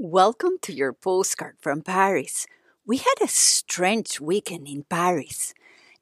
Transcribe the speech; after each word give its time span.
Welcome 0.00 0.58
to 0.62 0.72
your 0.72 0.92
postcard 0.92 1.56
from 1.60 1.82
Paris. 1.82 2.46
We 2.86 2.98
had 2.98 3.16
a 3.20 3.26
strange 3.26 4.20
weekend 4.20 4.68
in 4.68 4.84
Paris. 4.84 5.54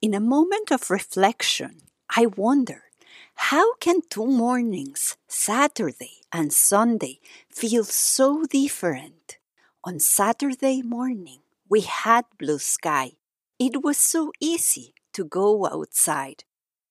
In 0.02 0.12
a 0.12 0.20
moment 0.20 0.70
of 0.70 0.90
reflection, 0.90 1.78
I 2.14 2.26
wondered 2.26 2.92
how 3.36 3.74
can 3.76 4.02
two 4.10 4.26
mornings, 4.26 5.16
Saturday 5.28 6.20
and 6.30 6.52
Sunday, 6.52 7.20
feel 7.50 7.84
so 7.84 8.44
different? 8.44 9.38
On 9.82 9.98
Saturday 9.98 10.82
morning, 10.82 11.40
we 11.66 11.80
had 11.80 12.26
blue 12.38 12.58
sky. 12.58 13.12
It 13.58 13.82
was 13.82 13.96
so 13.96 14.30
easy 14.38 14.92
to 15.14 15.24
go 15.24 15.66
outside. 15.66 16.44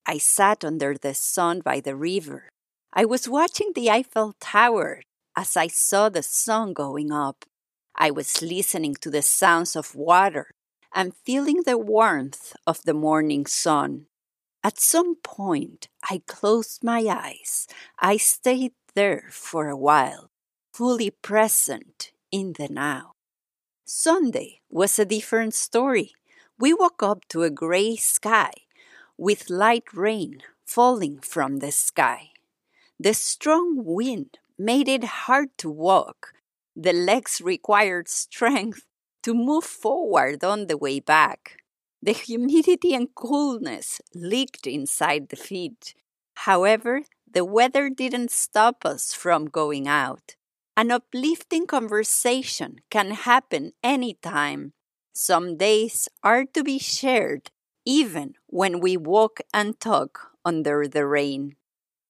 I 0.08 0.18
sat 0.18 0.66
under 0.66 0.96
the 0.98 1.14
sun 1.14 1.60
by 1.60 1.82
the 1.82 1.96
river. 1.96 2.50
I 2.92 3.06
was 3.06 3.30
watching 3.30 3.74
the 3.76 3.92
Eiffel 3.92 4.34
Tower 4.40 5.04
as 5.36 5.58
I 5.58 5.68
saw 5.68 6.10
the 6.10 6.24
sun 6.24 6.74
going 6.74 7.12
up. 7.12 7.46
I 7.96 8.12
was 8.12 8.42
listening 8.42 8.96
to 9.02 9.10
the 9.10 9.22
sounds 9.22 9.76
of 9.76 9.96
water 9.96 10.52
and 10.94 11.16
feeling 11.26 11.64
the 11.64 11.78
warmth 11.78 12.54
of 12.66 12.84
the 12.84 12.94
morning 12.94 13.46
sun. 13.46 14.08
At 14.64 14.80
some 14.80 15.16
point, 15.16 15.90
I 16.10 16.22
closed 16.26 16.84
my 16.84 17.06
eyes. 17.10 17.68
I 18.00 18.18
stayed 18.18 18.74
there 18.96 19.28
for 19.30 19.70
a 19.70 19.78
while, 19.78 20.32
fully 20.74 21.12
present 21.12 22.12
in 22.32 22.54
the 22.58 22.68
now. 22.70 23.14
Sunday 23.86 24.62
was 24.70 24.98
a 24.98 25.06
different 25.06 25.54
story. 25.54 26.14
We 26.58 26.74
woke 26.74 27.04
up 27.04 27.28
to 27.30 27.44
a 27.44 27.50
gray 27.50 27.96
sky 27.98 28.52
with 29.18 29.50
light 29.50 29.94
rain 29.94 30.42
falling 30.66 31.20
from 31.20 31.58
the 31.58 31.72
sky. 31.72 32.32
The 33.00 33.14
strong 33.14 33.84
wind 33.86 34.40
made 34.58 34.88
it 34.88 35.04
hard 35.04 35.50
to 35.60 35.70
walk. 35.70 36.34
The 36.76 36.94
legs 36.94 37.42
required 37.42 38.08
strength 38.08 38.86
to 39.24 39.34
move 39.34 39.64
forward 39.64 40.44
on 40.44 40.68
the 40.68 40.78
way 40.78 41.00
back. 41.00 41.58
The 42.02 42.14
humidity 42.14 42.94
and 42.94 43.14
coolness 43.16 44.02
leaked 44.14 44.68
inside 44.68 45.30
the 45.30 45.36
feet. 45.36 45.96
However, 46.36 47.02
the 47.30 47.44
weather 47.46 47.90
didn't 47.90 48.32
stop 48.32 48.86
us 48.86 49.14
from 49.14 49.46
going 49.46 49.88
out. 49.88 50.36
An 50.78 50.92
uplifting 50.92 51.66
conversation 51.66 52.78
can 52.90 53.12
happen 53.12 53.72
anytime. 53.84 54.74
Some 55.14 55.58
days 55.58 56.08
are 56.24 56.46
to 56.46 56.64
be 56.64 56.78
shared, 56.80 57.50
even 57.86 58.34
when 58.48 58.80
we 58.80 58.98
walk 58.98 59.40
and 59.54 59.80
talk 59.80 60.32
under 60.44 60.88
the 60.88 61.06
rain. 61.08 61.56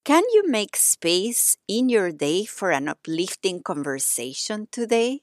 Can 0.05 0.23
you 0.31 0.47
make 0.47 0.77
space 0.77 1.57
in 1.67 1.89
your 1.89 2.13
day 2.13 2.45
for 2.45 2.71
an 2.71 2.87
uplifting 2.87 3.61
conversation 3.61 4.67
today? 4.71 5.19